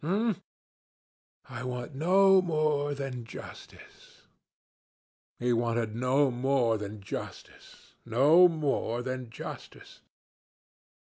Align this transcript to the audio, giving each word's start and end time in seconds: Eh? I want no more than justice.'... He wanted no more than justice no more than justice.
Eh? 0.03 0.33
I 1.47 1.63
want 1.63 1.93
no 1.93 2.41
more 2.41 2.95
than 2.95 3.23
justice.'... 3.23 4.23
He 5.37 5.53
wanted 5.53 5.95
no 5.95 6.31
more 6.31 6.79
than 6.79 7.01
justice 7.01 7.93
no 8.03 8.47
more 8.47 9.03
than 9.03 9.29
justice. 9.29 10.01